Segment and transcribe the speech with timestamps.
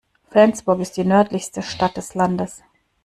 [0.31, 2.63] Flensburg ist die nördlichste Stadt des Landes.